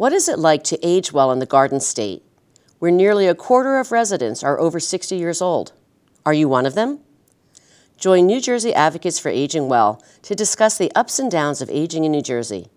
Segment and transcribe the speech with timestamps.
[0.00, 2.22] What is it like to age well in the Garden State,
[2.78, 5.74] where nearly a quarter of residents are over 60 years old?
[6.24, 7.00] Are you one of them?
[7.98, 12.04] Join New Jersey Advocates for Aging Well to discuss the ups and downs of aging
[12.04, 12.68] in New Jersey.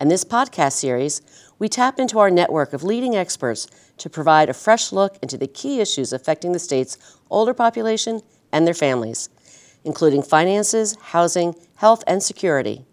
[0.00, 1.22] In this podcast series,
[1.60, 5.46] we tap into our network of leading experts to provide a fresh look into the
[5.46, 6.98] key issues affecting the state's
[7.30, 9.28] older population and their families,
[9.84, 12.84] including finances, housing, health, and security.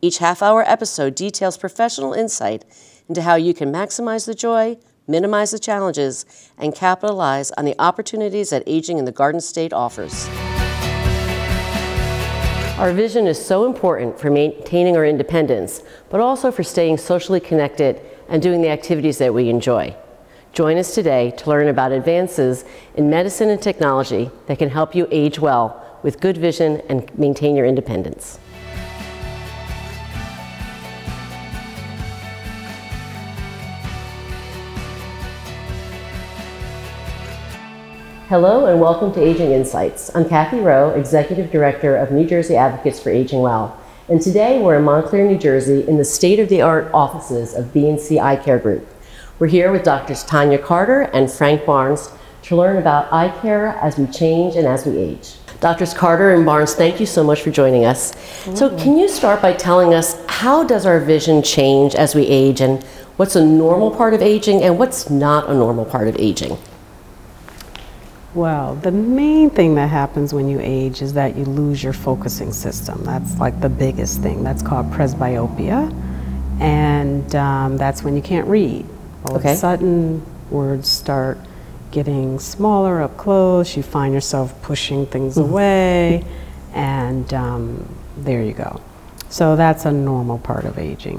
[0.00, 2.64] Each half hour episode details professional insight
[3.08, 6.24] into how you can maximize the joy, minimize the challenges,
[6.56, 10.28] and capitalize on the opportunities that aging in the Garden State offers.
[12.78, 18.00] Our vision is so important for maintaining our independence, but also for staying socially connected
[18.28, 19.96] and doing the activities that we enjoy.
[20.52, 25.08] Join us today to learn about advances in medicine and technology that can help you
[25.10, 28.38] age well with good vision and maintain your independence.
[38.28, 40.14] Hello and welcome to Aging Insights.
[40.14, 43.74] I'm Kathy Rowe, Executive Director of New Jersey Advocates for Aging Well.
[44.10, 48.58] And today we're in Montclair, New Jersey in the state-of-the-art offices of B&C Eye Care
[48.58, 48.86] Group.
[49.38, 52.10] We're here with Doctors Tanya Carter and Frank Barnes
[52.42, 55.36] to learn about eye care as we change and as we age.
[55.60, 58.14] Doctors Carter and Barnes, thank you so much for joining us.
[58.54, 62.60] So can you start by telling us how does our vision change as we age
[62.60, 62.84] and
[63.16, 66.58] what's a normal part of aging and what's not a normal part of aging?
[68.34, 72.52] Well, the main thing that happens when you age is that you lose your focusing
[72.52, 73.02] system.
[73.04, 74.44] That's like the biggest thing.
[74.44, 75.92] That's called presbyopia.
[76.60, 78.84] And um, that's when you can't read.
[79.24, 79.50] All Okay.
[79.52, 81.38] of a sudden, words start
[81.90, 83.76] getting smaller up close.
[83.76, 86.24] You find yourself pushing things away.
[86.74, 88.80] And um, there you go.
[89.30, 91.18] So that's a normal part of aging.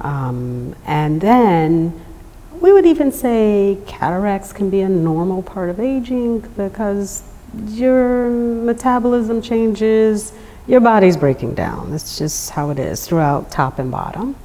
[0.00, 2.04] Um, and then
[2.60, 7.22] we would even say cataracts can be a normal part of aging because
[7.68, 10.32] your metabolism changes,
[10.66, 11.90] your body's breaking down.
[11.90, 14.36] That's just how it is throughout top and bottom.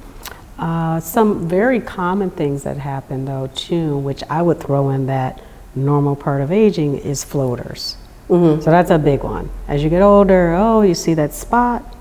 [0.58, 5.42] Uh, some very common things that happen though too, which I would throw in that
[5.74, 7.96] normal part of aging is floaters.
[8.28, 9.50] So that's a big one.
[9.68, 11.94] As you get older, oh, you see that spot,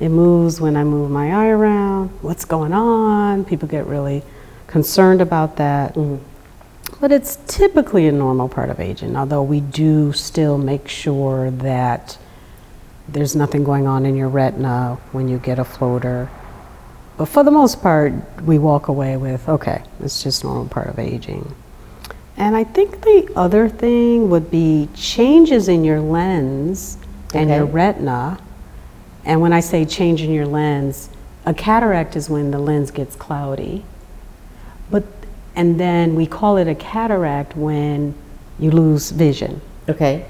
[0.00, 2.08] it moves when I move my eye around.
[2.22, 3.44] What's going on?
[3.44, 4.22] People get really
[4.66, 5.94] concerned about that.
[5.94, 6.22] Mm-hmm.
[7.00, 12.16] But it's typically a normal part of aging, although we do still make sure that
[13.08, 16.30] there's nothing going on in your retina when you get a floater.
[17.16, 18.12] But for the most part,
[18.42, 21.54] we walk away with, okay, it's just normal part of aging.
[22.36, 26.98] And I think the other thing would be changes in your lens
[27.34, 28.38] and your retina.
[29.24, 31.08] And when I say change in your lens,
[31.44, 33.84] a cataract is when the lens gets cloudy.
[34.90, 35.04] But
[35.54, 38.14] and then we call it a cataract when
[38.58, 39.60] you lose vision.
[39.88, 40.26] Okay.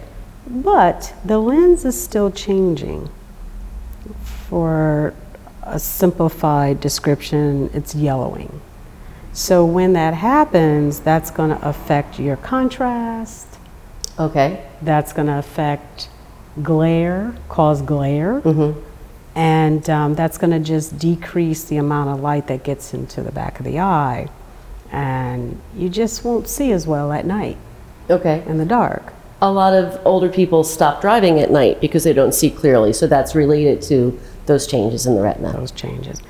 [0.46, 3.10] But the lens is still changing.
[4.48, 5.14] For
[5.64, 8.60] a simplified description, it's yellowing.
[9.32, 13.48] So when that happens, that's going to affect your contrast.
[14.18, 14.64] Okay.
[14.80, 16.08] That's going to affect
[16.62, 18.40] glare, cause glare.
[19.34, 23.32] And um, that's going to just decrease the amount of light that gets into the
[23.32, 24.28] back of the eye.
[24.92, 27.56] And you just won't see as well at night
[28.08, 28.42] Okay.
[28.46, 29.12] in the dark.
[29.42, 33.06] A lot of older people stop driving at night because they don't see clearly, so
[33.06, 35.52] that's related to those changes in the retina.
[35.52, 36.22] those changes.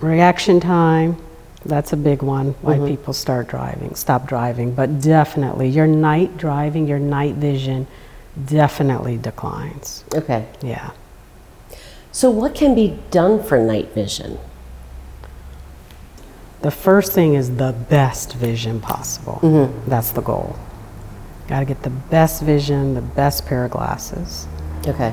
[0.00, 1.16] Reaction time,
[1.64, 2.88] that's a big one, why mm-hmm.
[2.88, 4.74] people start driving, stop driving.
[4.74, 7.86] But definitely, your night driving, your night vision
[8.46, 10.04] definitely declines.
[10.14, 10.46] Okay.
[10.62, 10.90] Yeah.
[12.10, 14.38] So what can be done for night vision?
[16.62, 19.40] The first thing is the best vision possible.
[19.42, 19.90] Mm-hmm.
[19.90, 20.56] That's the goal.
[21.48, 24.46] Got to get the best vision, the best pair of glasses.
[24.86, 25.12] Okay.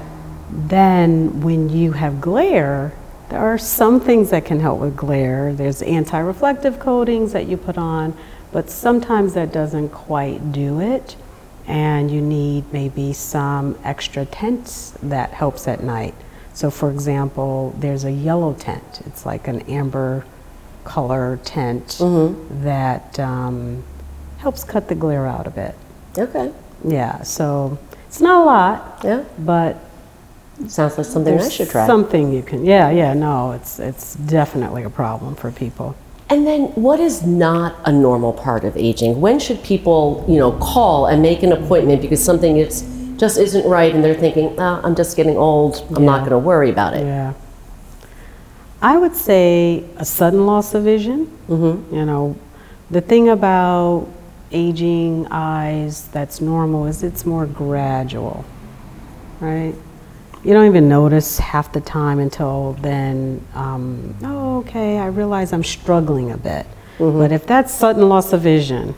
[0.52, 2.94] Then, when you have glare,
[3.30, 5.52] there are some things that can help with glare.
[5.54, 8.16] There's anti reflective coatings that you put on,
[8.52, 11.16] but sometimes that doesn't quite do it.
[11.66, 16.14] And you need maybe some extra tints that helps at night.
[16.54, 20.26] So, for example, there's a yellow tint, it's like an amber
[20.90, 21.98] color tint
[22.64, 23.84] that um,
[24.40, 25.76] helps cut the glare out a bit.
[26.18, 26.52] Okay.
[26.84, 27.78] Yeah, so
[28.08, 29.24] it's not a lot, Yeah.
[29.38, 29.78] but
[30.68, 31.88] Sounds like something I should try.
[31.88, 35.96] Something you can, yeah, yeah, no, it's, it's definitely a problem for people.
[36.30, 39.22] And then what is not a normal part of aging?
[39.22, 42.82] When should people, you know, call and make an appointment because something is
[43.18, 46.38] just isn't right and they're thinking, ah, I'm just getting old, I'm not going to
[46.40, 47.06] worry about it.
[47.06, 47.34] Yeah.
[48.82, 51.26] I would say a sudden loss of vision.
[51.48, 51.96] Mm-hmm.
[51.96, 52.36] You know,
[52.90, 54.08] the thing about
[54.52, 58.46] aging eyes that's normal is it's more gradual,
[59.40, 59.76] right?
[60.44, 65.64] You don't even notice half the time until then, um, oh, okay, I realize I'm
[65.64, 66.66] struggling a bit.
[66.98, 67.20] Mm-hmm.
[67.20, 68.96] But if that's sudden loss of vision,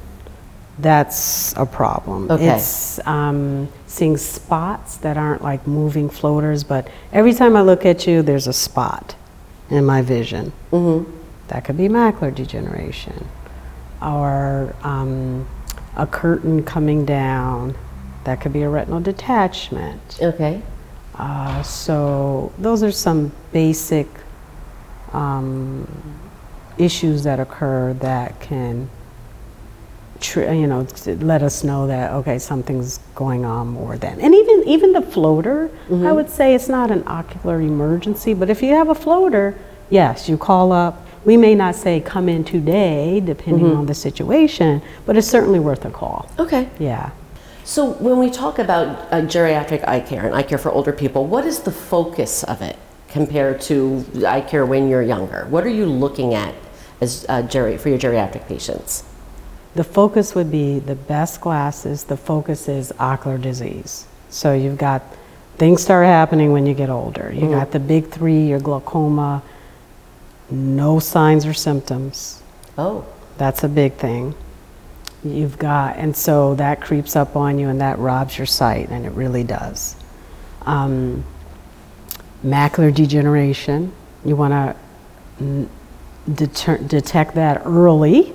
[0.77, 2.29] that's a problem.
[2.29, 2.55] Okay.
[2.55, 8.05] It's um, seeing spots that aren't like moving floaters, but every time I look at
[8.05, 9.15] you, there's a spot
[9.71, 10.51] in my vision.
[10.71, 11.09] Mm-hmm.
[11.47, 13.27] That could be macular degeneration
[14.01, 15.47] or um,
[15.95, 17.75] a curtain coming down.
[18.23, 20.19] That could be a retinal detachment.
[20.21, 20.61] Okay.
[21.15, 24.07] Uh, so those are some basic
[25.13, 25.87] um,
[26.77, 28.89] issues that occur that can,
[30.35, 34.19] you know, let us know that okay, something's going on more than.
[34.21, 38.61] And even even the floater, I would say it's not an ocular emergency, but if
[38.61, 39.55] you have a floater,
[39.89, 41.07] yes, you call up.
[41.23, 45.85] We may not say come in today, depending on the situation, but it's certainly worth
[45.85, 46.27] a call.
[46.39, 46.67] Okay.
[46.79, 47.11] Yeah.
[47.63, 51.27] So when we talk about uh, geriatric eye care and eye care for older people,
[51.27, 52.75] what is the focus of it
[53.07, 55.45] compared to eye care when you're younger?
[55.49, 56.55] What are you looking at
[57.01, 59.03] as uh, geri- for your geriatric patients?
[59.75, 62.03] The focus would be the best glasses.
[62.03, 64.05] The focus is ocular disease.
[64.29, 65.01] So you've got
[65.57, 67.31] things start happening when you get older.
[67.33, 69.43] You got the big three, your glaucoma,
[70.49, 72.41] no signs or symptoms.
[72.77, 73.05] Oh,
[73.37, 74.35] That's a big thing.
[75.23, 79.05] You've got, and so that creeps up on you and that robs your sight, and
[79.05, 79.95] it really does.
[80.63, 81.23] Um,
[82.43, 83.93] macular degeneration,
[84.25, 84.75] you want
[85.39, 85.67] to
[86.33, 88.33] deter- detect that early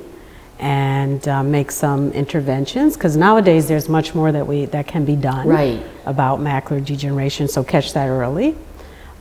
[0.59, 5.15] and uh, make some interventions because nowadays there's much more that we that can be
[5.17, 5.83] done Right.
[6.07, 8.57] about macular degeneration so catch that early.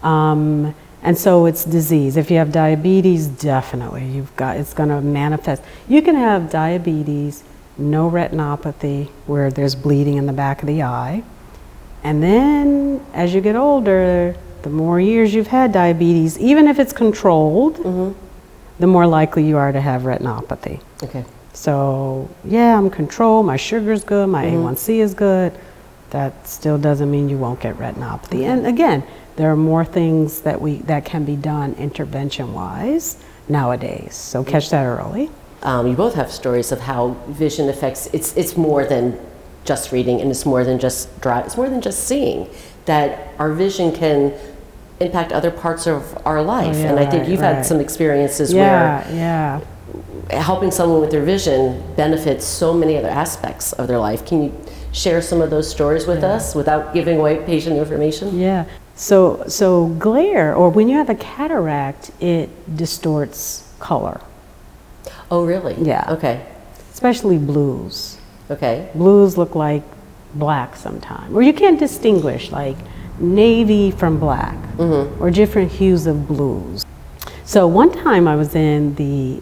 [0.01, 0.73] Um,
[1.03, 2.17] and so it's disease.
[2.17, 5.61] If you have diabetes definitely you've got it's going to manifest.
[5.87, 7.43] You can have diabetes
[7.77, 11.23] no retinopathy where there's bleeding in the back of the eye.
[12.03, 16.93] And then as you get older the more years you've had diabetes even if it's
[16.93, 18.15] controlled
[18.79, 20.81] the more likely you are to have retinopathy.
[21.03, 21.25] okay.
[21.53, 25.57] So, yeah, I'm controlled, my sugar's good, my A1C is good.
[26.09, 28.43] That still doesn't mean you won't get retinopathy.
[28.43, 29.03] And again,
[29.37, 33.17] there are more things that we that can be done intervention-wise
[33.47, 34.15] nowadays.
[34.15, 35.29] So catch that early.
[35.63, 38.07] Um, you both have stories of how vision affects.
[38.13, 39.19] It's it's more than
[39.63, 41.39] just reading, and it's more than just dry.
[41.41, 42.49] It's more than just seeing.
[42.85, 44.33] That our vision can
[44.99, 47.55] impact other parts of our oh, life, Oh, yeah, and I think right, you've right.
[47.57, 49.59] had some experiences Yeah, yeah.
[49.59, 54.25] where helping someone with their vision benefits so many other aspects of their life.
[54.25, 54.51] Can you
[54.91, 58.39] share some of those stories with us without giving away patient information?
[58.39, 58.65] Yeah.
[58.95, 64.21] So so glare or when you have a cataract, it distorts color,
[65.29, 65.75] Oh, really?
[65.81, 66.05] Yeah.
[66.13, 66.45] Okay.
[66.93, 68.17] especially blues.
[68.49, 68.89] Okay.
[68.95, 69.83] Blues look like
[70.33, 72.77] black sometimes, or you can't distinguish like
[73.19, 74.57] navy from black,
[75.19, 76.85] or different hues of blues.
[77.45, 79.39] So one time I was in the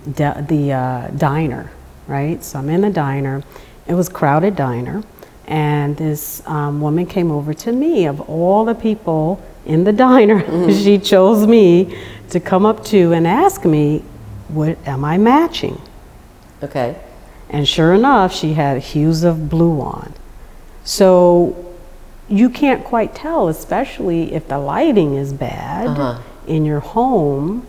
[0.47, 1.71] the uh, diner,
[2.07, 2.43] right?
[2.43, 3.43] So I'm in the diner.
[3.87, 5.03] It was crowded diner,
[5.47, 8.05] and this um, woman came over to me.
[8.05, 10.41] Of all the people in the diner,
[10.71, 11.97] she chose me
[12.29, 14.03] to come up to and ask me,
[14.49, 15.81] "What am I matching?"
[16.61, 16.95] Okay.
[17.49, 20.13] And sure enough, she had hues of blue on.
[20.83, 21.72] So
[22.29, 26.17] you can't quite tell, especially if the lighting is bad Uh-huh.
[26.47, 27.65] in your home.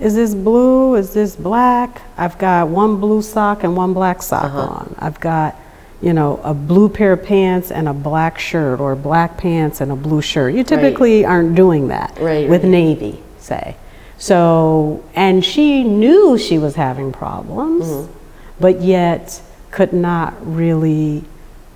[0.00, 0.94] Is this blue?
[0.94, 2.02] Is this black?
[2.16, 4.60] I've got one blue sock and one black sock Uh-huh.
[4.60, 4.94] on.
[4.98, 5.56] I've got,
[6.00, 9.90] you know, a blue pair of pants and a black shirt, or black pants and
[9.90, 10.54] a blue shirt.
[10.54, 12.70] You typically aren't doing that Right, with right.
[12.70, 13.74] navy, say.
[14.18, 18.12] So, and she knew she was having problems, Mm-hmm.
[18.60, 19.40] but yet
[19.70, 21.24] could not really,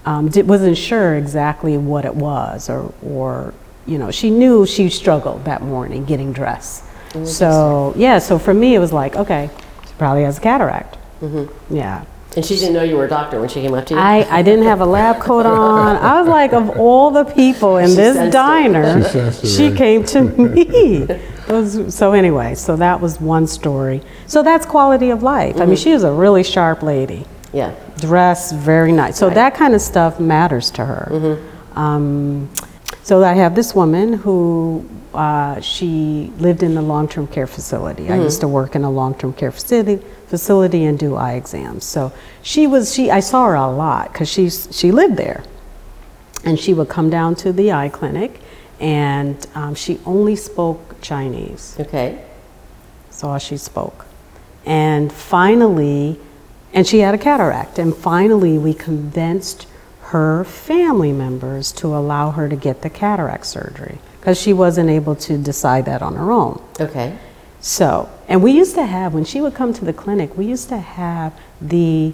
[0.04, 3.54] um, di- wasn't sure exactly what it was, or, or,
[3.86, 6.84] you know, she knew she struggled that morning getting dressed.
[7.24, 9.50] So, yeah, so for me, it was like, okay,
[9.86, 10.96] she probably has a cataract.
[11.20, 11.76] Mm-hmm.
[11.76, 12.04] Yeah.
[12.34, 14.00] And she didn't know you were a doctor when she came up to you?
[14.00, 15.96] I, I didn't have a lab coat on.
[15.96, 18.32] I was like, of all the people in She this sensed it.
[18.32, 19.76] diner, She it, she right.
[19.76, 20.62] came to me.
[21.02, 24.00] It was- so anyway, so that was one story.
[24.26, 25.60] So that's quality of life.
[25.60, 27.74] I mean, she was a really sharp lady, yeah.
[28.02, 29.16] Dressed very nice.
[29.18, 29.34] So Right.
[29.34, 31.38] that kind of stuff matters to her.
[31.74, 32.48] Um,
[33.02, 38.10] so I have this woman who uh, she lived in a long-term care facility.
[38.10, 39.96] I used to work in a long-term care facility,
[40.28, 41.84] facility and do eye exams.
[41.84, 45.42] So she was she I saw her a lot because she's she lived there,
[46.44, 48.40] and she would come down to the eye clinic,
[48.80, 51.76] and um, she only spoke Chinese.
[51.80, 52.18] Okay.
[53.06, 54.06] That's all she spoke.
[54.64, 56.18] And finally,
[56.72, 57.78] and she had a cataract.
[57.78, 59.66] And finally, we convinced
[60.12, 65.14] her family members to allow her to get the cataract surgery because she wasn't able
[65.16, 66.62] to decide that on her own.
[66.80, 67.18] Okay.
[67.60, 70.68] So, and we used to have, when she would come to the clinic, we used
[70.68, 72.12] to have the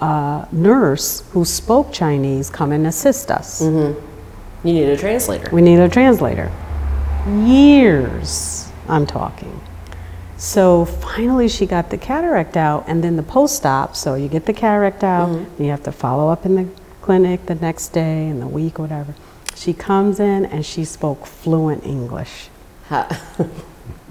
[0.00, 3.60] uh, nurse who spoke Chinese come and assist us.
[3.62, 5.48] You need a translator.
[5.50, 6.50] We need a translator.
[7.26, 9.60] Years, I'm talking.
[10.40, 13.94] So finally, she got the cataract out, and then the post op.
[13.94, 15.62] So you get the cataract out, Mm-hmm.
[15.62, 16.66] you have to follow up in the
[17.02, 19.14] clinic the next day, and the week, whatever.
[19.54, 22.48] She comes in and she spoke fluent English.
[22.86, 23.06] How,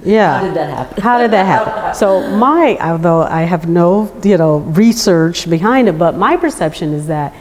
[0.05, 0.37] Yeah.
[0.39, 1.01] how did that happen?
[1.03, 1.95] How did that happen?
[1.95, 7.07] So my, although I have no, you know, research behind it, but my perception is
[7.07, 7.33] that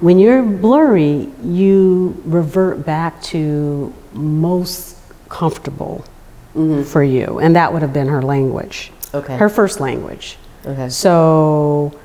[0.00, 4.98] when you're blurry, you revert back to most
[5.30, 6.04] comfortable
[6.84, 8.92] for you, and that would have been her language.
[9.14, 9.36] Okay.
[9.36, 10.36] Her first language.
[10.66, 10.88] Okay.
[10.88, 11.98] So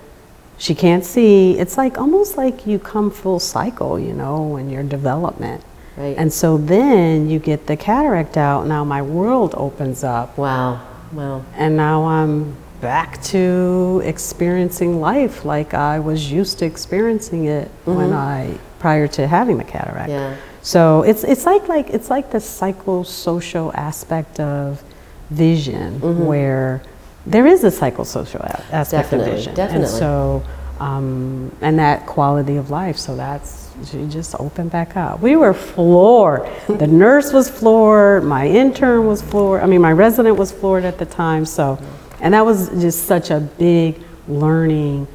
[0.57, 1.57] she can't see.
[1.59, 5.63] It's like almost like you come full cycle, you know, in your development.
[5.95, 6.15] Right.
[6.17, 8.67] And so then you get the cataract out.
[8.67, 10.81] Now my world opens up, Wow.
[11.13, 11.43] Wow.
[11.55, 18.13] and now I'm back to experiencing life like I was used to experiencing it when
[18.13, 20.09] I prior to having the cataract.
[20.11, 20.33] Mm-hmm.
[20.33, 20.37] Yeah.
[20.67, 24.83] So it's it's like like it's like the psychosocial aspect of
[25.29, 26.81] vision where
[27.25, 29.17] there is a psychosocial a- aspect Mm-hmm.
[29.17, 29.55] Definitely, of vision.
[29.55, 29.87] definitely.
[29.87, 30.43] And so
[30.81, 32.97] um, and that quality of life.
[32.97, 35.21] So that's she just opened back up.
[35.21, 36.45] We were floored.
[36.67, 38.25] the nurse was floored.
[38.25, 39.63] My intern was floored.
[39.63, 41.45] I mean, my resident was floored at the time.
[41.45, 41.79] So,
[42.19, 45.07] and that was just such a big learning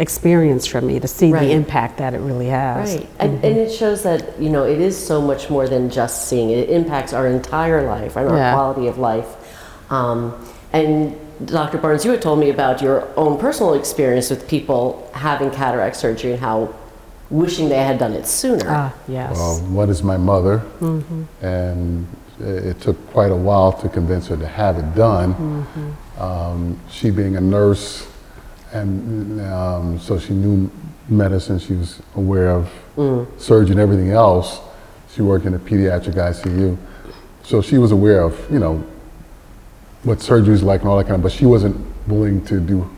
[0.00, 1.42] experience for me to see Right.
[1.46, 2.96] the impact that it really has.
[2.96, 3.08] Right.
[3.18, 6.50] And, and it shows that, you know, it is so much more than just seeing.
[6.50, 8.54] It impacts our entire life and our Yeah.
[8.54, 9.28] quality of life.
[9.90, 10.34] Um,
[10.72, 11.14] and
[11.44, 11.78] Dr.
[11.78, 16.32] Barnes, you had told me about your own personal experience with people having cataract surgery
[16.32, 16.70] and how
[17.30, 18.64] wishing they had done it sooner.
[18.68, 19.36] Ah, yes.
[19.36, 20.62] Well, one is my mother,
[21.42, 22.06] and
[22.40, 25.56] it took quite a while to convince her to have it done.
[26.18, 28.06] Um, she being a nurse,
[28.72, 30.70] and um, so she knew
[31.08, 32.70] medicine, she was aware of
[33.38, 34.60] surgery and everything else.
[35.14, 36.76] She worked in a pediatric ICU,
[37.42, 38.84] so she was aware of, you know,
[40.04, 42.88] what surgery is like and all that kind of, but she wasn't willing to do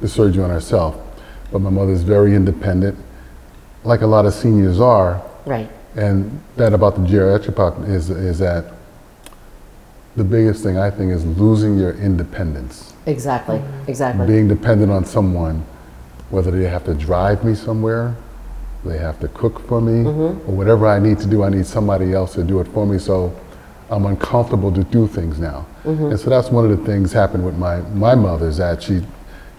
[0.00, 0.96] the surgery on herself.
[1.52, 2.96] But my mother's very independent,
[3.84, 5.22] like a lot of seniors are.
[5.44, 5.68] right.
[5.96, 8.72] And that about the geriatric pop is, is that
[10.20, 12.92] the biggest thing I think is losing your independence.
[13.06, 13.56] Exactly.
[13.56, 13.90] Mm-hmm.
[13.90, 14.26] Exactly.
[14.26, 15.64] Being dependent on someone,
[16.28, 18.14] whether they have to drive me somewhere,
[18.84, 20.48] they have to cook for me, mm-hmm.
[20.48, 22.98] or whatever I need to do, I need somebody else to do it for me.
[22.98, 23.34] So
[23.88, 25.66] I'm uncomfortable to do things now.
[25.84, 26.10] Mm-hmm.
[26.10, 29.00] And so that's one of the things happened with my, my mother is that she,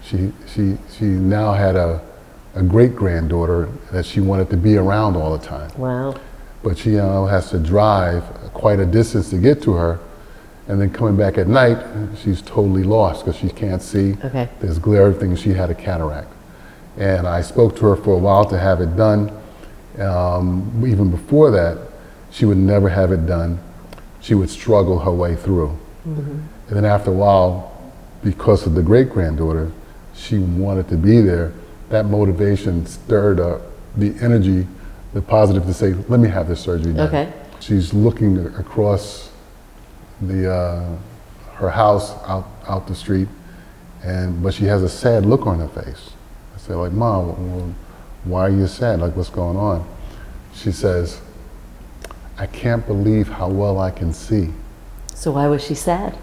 [0.04, 2.02] she, she, she now had a,
[2.54, 6.16] a great granddaughter that she wanted to be around all the time Wow.
[6.62, 10.00] but she now has to drive quite a distance to get to her.
[10.72, 11.84] And then coming back at night,
[12.24, 14.16] she's totally lost because she can't see.
[14.24, 14.48] Okay.
[14.62, 15.36] There's glare, everything.
[15.36, 16.32] She had a cataract.
[16.98, 19.38] And I spoke to her for a while to have it done.
[20.00, 21.78] Um, even before that,
[22.30, 23.60] she would never have it done.
[24.22, 25.78] She would struggle her way through.
[26.08, 26.40] Mm-hmm.
[26.70, 27.92] And then after a while,
[28.24, 29.74] because of the great granddaughter,
[30.16, 31.52] she wanted to be there.
[31.90, 33.64] That motivation stirred up
[33.98, 34.66] the energy,
[35.12, 37.10] the positive to say, let me have this surgery done.
[37.10, 37.34] Okay.
[37.60, 39.31] She's looking across
[40.22, 40.98] the, uh,
[41.56, 43.28] her house out, out the street,
[44.04, 46.12] and, but she has a sad look on her face.
[46.56, 47.76] I said, like, Mom, well,
[48.24, 49.00] why are you sad?
[49.00, 49.88] Like, what's going on?
[50.54, 51.22] She says,
[52.38, 54.50] I can't believe how well I can see.
[55.14, 56.18] So why was she sad?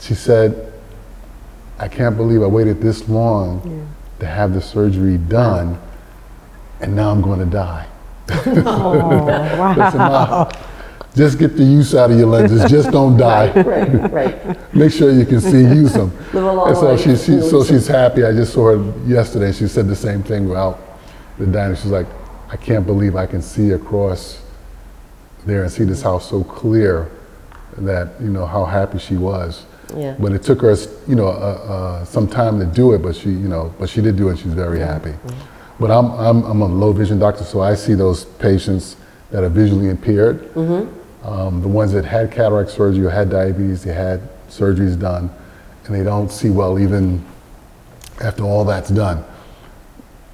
[0.00, 0.72] She said,
[1.78, 5.80] I can't believe I waited this long to have the surgery done,
[6.80, 7.86] and now I'm going to die.
[8.30, 9.76] Oh, wow.
[9.78, 10.48] I said, "Mom,
[11.14, 12.64] just get the use out of your lenses.
[12.70, 13.50] Just don't die.
[13.62, 14.12] Right.
[14.12, 14.74] Right.
[14.74, 16.16] Make sure you can see, use them.
[16.32, 17.00] Live a long and so life.
[17.00, 18.24] she, she, so she's happy.
[18.24, 19.52] I just saw her yesterday.
[19.52, 20.78] She said the same thing about
[21.38, 21.74] the diner.
[21.74, 22.06] She's like,
[22.50, 24.42] I can't believe I can see across
[25.44, 27.10] there and see this house so clear
[27.78, 29.64] that you know how happy she was.
[29.96, 30.14] Yeah.
[30.18, 32.98] But it took her, you know, uh, uh, some time to do it.
[32.98, 34.32] But she, you know, but she did do it.
[34.32, 35.14] and She's very happy.
[35.80, 38.96] But I'm, I'm, I'm a low vision doctor, so I see those patients
[39.30, 40.56] that are visually impaired.
[41.24, 45.30] Um, the ones that had cataract surgery or had diabetes, they had surgeries done,
[45.84, 47.24] and they don't see well even
[48.20, 49.24] after all that's done.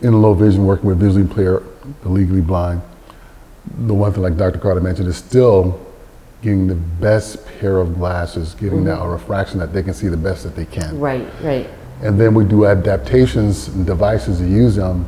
[0.02, 1.64] In low vision, working with visually impaired,
[2.02, 2.82] the legally blind,
[3.86, 4.58] the one thing like Dr.
[4.58, 5.80] Carter mentioned is still
[6.42, 10.16] getting the best pair of glasses, giving that a refraction that they can see the
[10.16, 10.98] best that they can.
[11.00, 11.68] Right, right.
[12.02, 15.06] And then we do adaptations and devices to use them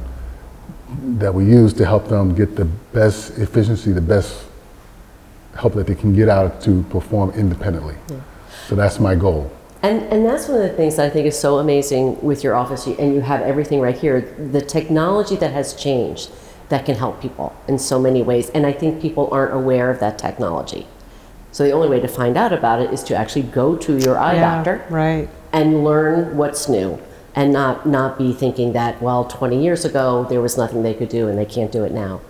[1.18, 4.44] that we use to help them get the best efficiency, the best
[5.56, 7.96] help that they can get out to perform independently.
[8.68, 9.50] So that's my goal.
[9.82, 12.54] And, and that's one of the things that I think is so amazing with your
[12.54, 14.20] office, and you have everything right here.
[14.52, 16.30] The technology that has changed
[16.68, 20.00] that can help people in so many ways, and I think people aren't aware of
[20.00, 20.86] that technology.
[21.52, 24.18] So the only way to find out about it is to actually go to your
[24.18, 25.28] eye Yeah, doctor Right.
[25.52, 26.98] and learn what's new,
[27.36, 31.10] and not not be thinking that well, 20 years ago there was nothing they could
[31.10, 32.20] do and they can't do it now.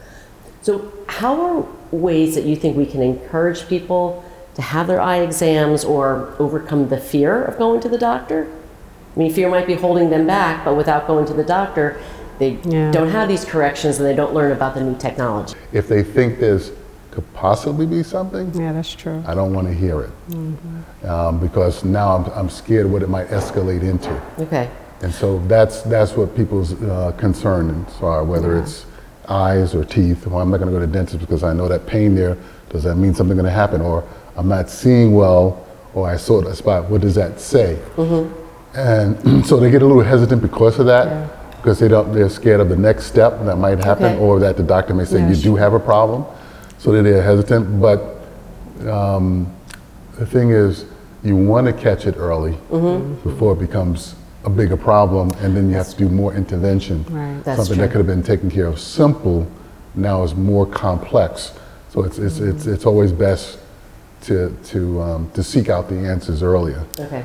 [0.62, 4.25] So how are ways that you think we can encourage people
[4.56, 8.48] to have their eye exams or overcome the fear of going to the doctor?
[9.14, 11.98] I mean, fear might be holding them back, but without going to the doctor,
[12.38, 12.90] they Yeah.
[12.90, 15.54] don't have these corrections and they don't learn about the new technology.
[15.72, 16.72] If they think there's
[17.12, 19.22] could possibly be something, Yeah, that's true.
[19.26, 21.08] I don't want to hear it.
[21.08, 24.10] Um, because now I'm, I'm scared what it might escalate into.
[24.38, 24.68] Okay.
[25.02, 28.86] And so that's, that's what people's uh, concerns are, whether it's
[29.28, 30.26] eyes or teeth.
[30.26, 32.36] Well, I'm not going to go to the dentist because I know that pain there.
[32.70, 33.80] Does that mean something going to happen?
[33.80, 34.04] Or
[34.36, 36.88] I'm not seeing well, or I saw that spot.
[36.90, 37.78] What does that say?
[38.74, 42.60] And so they get a little hesitant because of that, because they don't, they're scared
[42.60, 44.18] of the next step that might happen, Okay.
[44.18, 45.42] or that the doctor may say Yeah, you sure.
[45.52, 46.24] do have a problem.
[46.78, 47.80] So that they're hesitant.
[47.80, 48.00] But
[48.88, 49.52] um,
[50.18, 50.86] the thing is,
[51.22, 52.52] you want to catch it early
[53.24, 54.14] before it becomes
[54.46, 57.04] a bigger problem, and then you have to do more intervention.
[57.10, 57.42] Right.
[57.44, 57.86] That's Something true.
[57.86, 59.46] that could have been taken care of simple
[59.94, 61.52] now is more complex.
[61.90, 63.58] So it's, it's, it's, it's always best
[64.22, 66.84] to, to, um, to seek out the answers earlier.
[66.98, 67.24] Okay.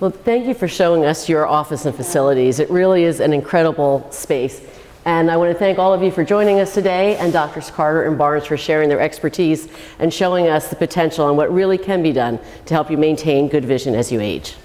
[0.00, 2.58] Well, thank you for showing us your office and facilities.
[2.58, 4.60] It really is an incredible space.
[5.04, 7.70] And I want to thank all of you for joining us today and Drs.
[7.70, 9.68] Carter and Barnes for sharing their expertise
[10.00, 13.48] and showing us the potential and what really can be done to help you maintain
[13.48, 14.56] good vision as you age.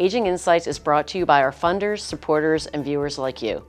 [0.00, 3.64] Aging Insights is brought to you by our funders, supporters, and viewers like you.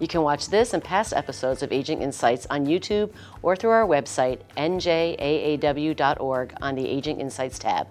[0.00, 3.86] You can watch this and past episodes of Aging Insights on YouTube or through our
[3.86, 7.86] website, njaaw.org, on the Aging Insights tab.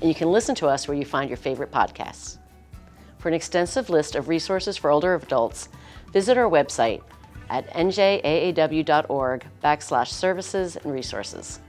[0.00, 2.38] And you can listen to us where you find your favorite podcasts.
[3.18, 5.68] For an extensive list of resources for older adults,
[6.12, 7.02] visit our website
[7.50, 11.60] at njaaw.org backslash services and resources.